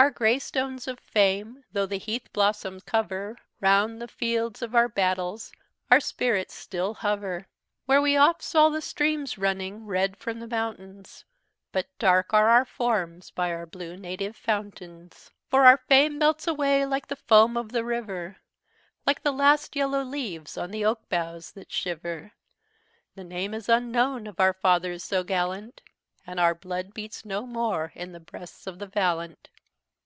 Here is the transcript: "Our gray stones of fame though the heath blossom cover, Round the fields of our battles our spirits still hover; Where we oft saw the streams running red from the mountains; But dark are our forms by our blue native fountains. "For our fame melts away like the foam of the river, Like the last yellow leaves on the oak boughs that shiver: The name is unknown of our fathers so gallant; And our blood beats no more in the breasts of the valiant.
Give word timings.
"Our 0.00 0.12
gray 0.12 0.38
stones 0.38 0.86
of 0.86 1.00
fame 1.00 1.64
though 1.72 1.84
the 1.84 1.98
heath 1.98 2.32
blossom 2.32 2.80
cover, 2.82 3.36
Round 3.60 4.00
the 4.00 4.06
fields 4.06 4.62
of 4.62 4.72
our 4.72 4.88
battles 4.88 5.50
our 5.90 5.98
spirits 5.98 6.54
still 6.54 6.94
hover; 6.94 7.48
Where 7.86 8.00
we 8.00 8.16
oft 8.16 8.40
saw 8.42 8.68
the 8.68 8.80
streams 8.80 9.38
running 9.38 9.86
red 9.86 10.16
from 10.16 10.38
the 10.38 10.46
mountains; 10.46 11.24
But 11.72 11.88
dark 11.98 12.32
are 12.32 12.48
our 12.48 12.64
forms 12.64 13.32
by 13.32 13.50
our 13.52 13.66
blue 13.66 13.96
native 13.96 14.36
fountains. 14.36 15.32
"For 15.48 15.64
our 15.66 15.78
fame 15.88 16.16
melts 16.18 16.46
away 16.46 16.86
like 16.86 17.08
the 17.08 17.16
foam 17.16 17.56
of 17.56 17.72
the 17.72 17.84
river, 17.84 18.36
Like 19.04 19.24
the 19.24 19.32
last 19.32 19.74
yellow 19.74 20.04
leaves 20.04 20.56
on 20.56 20.70
the 20.70 20.84
oak 20.84 21.08
boughs 21.08 21.50
that 21.52 21.72
shiver: 21.72 22.30
The 23.16 23.24
name 23.24 23.52
is 23.52 23.68
unknown 23.68 24.28
of 24.28 24.38
our 24.38 24.52
fathers 24.54 25.02
so 25.02 25.24
gallant; 25.24 25.80
And 26.24 26.38
our 26.38 26.54
blood 26.54 26.94
beats 26.94 27.24
no 27.24 27.44
more 27.48 27.90
in 27.96 28.12
the 28.12 28.20
breasts 28.20 28.68
of 28.68 28.78
the 28.78 28.86
valiant. 28.86 29.48